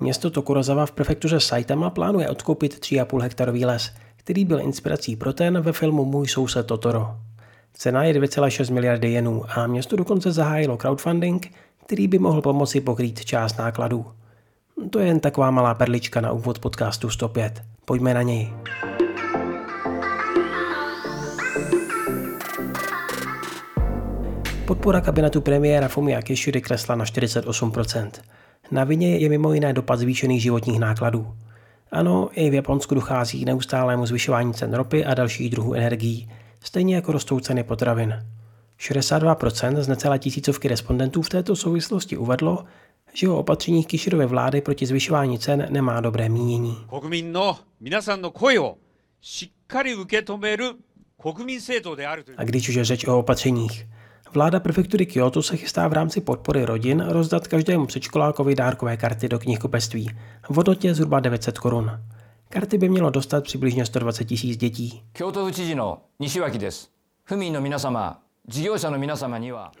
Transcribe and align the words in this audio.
Město 0.00 0.30
Tokurozawa 0.30 0.86
v 0.86 0.92
prefektuře 0.92 1.40
Saitama 1.40 1.90
plánuje 1.90 2.30
odkoupit 2.30 2.74
3,5 2.74 3.20
hektarový 3.20 3.64
les, 3.64 3.92
který 4.16 4.44
byl 4.44 4.60
inspirací 4.60 5.16
pro 5.16 5.32
ten 5.32 5.60
ve 5.60 5.72
filmu 5.72 6.04
Můj 6.04 6.28
soused 6.28 6.66
Totoro. 6.66 7.16
Cena 7.74 8.04
je 8.04 8.14
2,6 8.14 8.72
miliardy 8.72 9.12
jenů 9.12 9.44
a 9.48 9.66
město 9.66 9.96
dokonce 9.96 10.32
zahájilo 10.32 10.76
crowdfunding, 10.76 11.52
který 11.86 12.08
by 12.08 12.18
mohl 12.18 12.42
pomoci 12.42 12.80
pokrýt 12.80 13.24
část 13.24 13.58
nákladů. 13.58 14.06
To 14.90 14.98
je 14.98 15.06
jen 15.06 15.20
taková 15.20 15.50
malá 15.50 15.74
perlička 15.74 16.20
na 16.20 16.32
úvod 16.32 16.58
podcastu 16.58 17.10
105. 17.10 17.62
Pojďme 17.84 18.14
na 18.14 18.22
něj. 18.22 18.52
Podpora 24.66 25.00
kabinetu 25.00 25.40
premiéra 25.40 25.88
Fumia 25.88 26.22
Kishida 26.22 26.60
kresla 26.60 26.94
na 26.94 27.04
48%. 27.04 28.10
Na 28.70 28.84
vině 28.84 29.16
je 29.16 29.28
mimo 29.28 29.52
jiné 29.52 29.72
dopad 29.72 29.98
zvýšených 29.98 30.42
životních 30.42 30.80
nákladů. 30.80 31.34
Ano, 31.92 32.28
i 32.32 32.50
v 32.50 32.54
Japonsku 32.54 32.94
dochází 32.94 33.42
k 33.42 33.46
neustálému 33.46 34.06
zvyšování 34.06 34.54
cen 34.54 34.74
ropy 34.74 35.04
a 35.04 35.14
dalších 35.14 35.50
druhů 35.50 35.74
energií, 35.74 36.30
stejně 36.60 36.94
jako 36.94 37.12
rostou 37.12 37.40
ceny 37.40 37.64
potravin. 37.64 38.24
62% 38.80 39.80
z 39.80 39.88
necelé 39.88 40.18
tisícovky 40.18 40.68
respondentů 40.68 41.22
v 41.22 41.28
této 41.28 41.56
souvislosti 41.56 42.16
uvedlo, 42.16 42.64
že 43.14 43.28
o 43.28 43.38
opatřeních 43.38 43.86
Kishirovy 43.86 44.26
vlády 44.26 44.60
proti 44.60 44.86
zvyšování 44.86 45.38
cen 45.38 45.66
nemá 45.70 46.00
dobré 46.00 46.28
mínění. 46.28 46.76
A 52.36 52.44
když 52.44 52.68
už 52.68 52.74
je 52.74 52.84
řeč 52.84 53.04
o 53.04 53.18
opatřeních, 53.18 53.86
Vláda 54.34 54.60
prefektury 54.60 55.06
Kyoto 55.06 55.42
se 55.42 55.56
chystá 55.56 55.88
v 55.88 55.92
rámci 55.92 56.20
podpory 56.20 56.64
rodin 56.64 57.04
rozdat 57.08 57.48
každému 57.48 57.86
předškolákovi 57.86 58.54
dárkové 58.54 58.96
karty 58.96 59.28
do 59.28 59.38
knihkupectví 59.38 60.10
v 60.50 60.56
hodnotě 60.56 60.94
zhruba 60.94 61.20
900 61.20 61.58
korun. 61.58 61.90
Karty 62.48 62.78
by 62.78 62.88
mělo 62.88 63.10
dostat 63.10 63.44
přibližně 63.44 63.86
120 63.86 64.24
tisíc 64.24 64.56
dětí. 64.56 65.02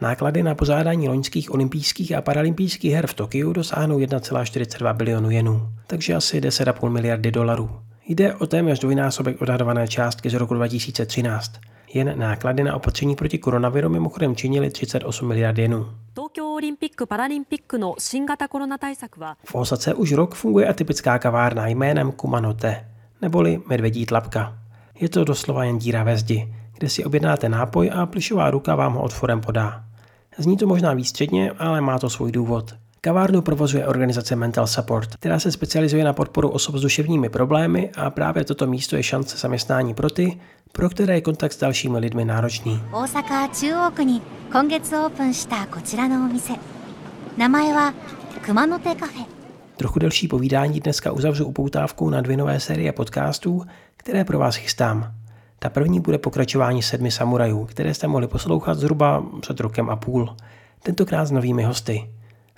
Náklady 0.00 0.42
na 0.42 0.54
pozádání 0.54 1.08
loňských 1.08 1.50
olympijských 1.54 2.12
a 2.12 2.22
paralympijských 2.22 2.92
her 2.92 3.06
v 3.06 3.14
Tokiu 3.14 3.52
dosáhnou 3.52 3.98
1,42 3.98 4.96
bilionu 4.96 5.30
jenů, 5.30 5.68
takže 5.86 6.14
asi 6.14 6.40
10,5 6.40 6.88
miliardy 6.88 7.30
dolarů. 7.30 7.87
Jde 8.10 8.34
o 8.34 8.46
téměř 8.46 8.78
dvojnásobek 8.78 9.42
odhadované 9.42 9.88
částky 9.88 10.30
z 10.30 10.34
roku 10.34 10.54
2013. 10.54 11.52
Jen 11.94 12.18
náklady 12.18 12.64
na 12.64 12.76
opatření 12.76 13.16
proti 13.16 13.38
koronaviru 13.38 13.88
mimochodem 13.88 14.36
činily 14.36 14.70
38 14.70 15.28
miliard 15.28 15.58
jenů. 15.58 15.86
V 19.44 19.54
Osace 19.54 19.94
už 19.94 20.12
rok 20.12 20.34
funguje 20.34 20.68
atypická 20.68 21.18
kavárna 21.18 21.66
jménem 21.66 22.12
Kumanote, 22.12 22.86
neboli 23.22 23.60
medvědí 23.66 24.06
tlapka. 24.06 24.58
Je 25.00 25.08
to 25.08 25.24
doslova 25.24 25.64
jen 25.64 25.78
díra 25.78 26.02
ve 26.02 26.16
zdi, 26.16 26.54
kde 26.78 26.88
si 26.88 27.04
objednáte 27.04 27.48
nápoj 27.48 27.90
a 27.94 28.06
plišová 28.06 28.50
ruka 28.50 28.74
vám 28.74 28.94
ho 28.94 29.02
otvorem 29.02 29.40
podá. 29.40 29.84
Zní 30.38 30.56
to 30.56 30.66
možná 30.66 30.94
výstředně, 30.94 31.50
ale 31.50 31.80
má 31.80 31.98
to 31.98 32.10
svůj 32.10 32.32
důvod. 32.32 32.74
Kavárnu 33.00 33.42
provozuje 33.42 33.86
organizace 33.86 34.36
Mental 34.36 34.66
Support, 34.66 35.16
která 35.16 35.38
se 35.38 35.52
specializuje 35.52 36.04
na 36.04 36.12
podporu 36.12 36.48
osob 36.48 36.76
s 36.76 36.80
duševními 36.80 37.28
problémy 37.28 37.90
a 37.96 38.10
právě 38.10 38.44
toto 38.44 38.66
místo 38.66 38.96
je 38.96 39.02
šance 39.02 39.36
zaměstnání 39.36 39.94
pro 39.94 40.10
ty, 40.10 40.40
pro 40.72 40.90
které 40.90 41.14
je 41.14 41.20
kontakt 41.20 41.52
s 41.52 41.58
dalšími 41.58 41.98
lidmi 41.98 42.24
náročný. 42.24 42.82
Trochu 49.76 49.98
delší 49.98 50.28
povídání 50.28 50.80
dneska 50.80 51.12
uzavřu 51.12 51.46
upoutávkou 51.46 52.10
na 52.10 52.20
dvě 52.20 52.36
nové 52.36 52.60
série 52.60 52.92
podcastů, 52.92 53.62
které 53.96 54.24
pro 54.24 54.38
vás 54.38 54.56
chystám. 54.56 55.14
Ta 55.58 55.68
první 55.68 56.00
bude 56.00 56.18
pokračování 56.18 56.82
sedmi 56.82 57.10
samurajů, 57.10 57.64
které 57.64 57.94
jste 57.94 58.06
mohli 58.06 58.26
poslouchat 58.26 58.78
zhruba 58.78 59.26
před 59.40 59.60
rokem 59.60 59.90
a 59.90 59.96
půl. 59.96 60.36
Tentokrát 60.82 61.26
s 61.26 61.30
novými 61.30 61.62
hosty. 61.62 62.10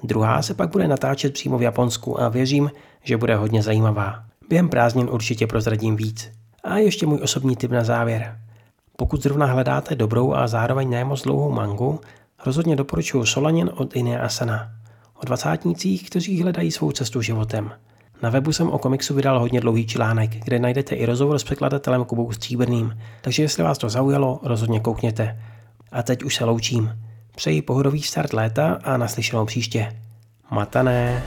Druhá 0.02 0.42
se 0.42 0.54
pak 0.54 0.70
bude 0.70 0.88
natáčet 0.88 1.32
přímo 1.32 1.58
v 1.58 1.62
Japonsku 1.62 2.20
a 2.20 2.28
věřím, 2.28 2.70
že 3.02 3.16
bude 3.16 3.36
hodně 3.36 3.62
zajímavá. 3.62 4.24
Během 4.48 4.68
prázdnin 4.68 5.08
určitě 5.10 5.46
prozradím 5.46 5.96
víc. 5.96 6.30
A 6.64 6.76
ještě 6.76 7.06
můj 7.06 7.18
osobní 7.22 7.56
tip 7.56 7.70
na 7.70 7.84
závěr. 7.84 8.38
Pokud 8.96 9.22
zrovna 9.22 9.46
hledáte 9.46 9.94
dobrou 9.94 10.34
a 10.34 10.46
zároveň 10.46 10.90
nemoc 10.90 11.22
dlouhou 11.22 11.50
mangu, 11.50 12.00
rozhodně 12.46 12.76
doporučuji 12.76 13.24
Solanin 13.24 13.70
od 13.74 13.96
Ine 13.96 14.20
Asana. 14.20 14.72
O 15.22 15.26
dvacátnících, 15.26 16.10
kteří 16.10 16.42
hledají 16.42 16.70
svou 16.70 16.92
cestu 16.92 17.22
životem. 17.22 17.70
Na 18.22 18.30
webu 18.30 18.52
jsem 18.52 18.70
o 18.70 18.78
komiksu 18.78 19.14
vydal 19.14 19.40
hodně 19.40 19.60
dlouhý 19.60 19.86
článek, 19.86 20.30
kde 20.30 20.58
najdete 20.58 20.94
i 20.94 21.06
rozhovor 21.06 21.38
s 21.38 21.44
překladatelem 21.44 22.04
Kubou 22.04 22.32
Stříbrným, 22.32 22.98
takže 23.22 23.42
jestli 23.42 23.62
vás 23.62 23.78
to 23.78 23.88
zaujalo, 23.88 24.40
rozhodně 24.42 24.80
koukněte. 24.80 25.40
A 25.92 26.02
teď 26.02 26.22
už 26.22 26.34
se 26.34 26.44
loučím. 26.44 26.92
Přeji 27.34 27.62
pohodový 27.62 28.02
start 28.02 28.32
léta 28.32 28.80
a 28.84 28.96
naslyšenou 28.96 29.46
příště. 29.46 29.96
Matané. 30.50 31.22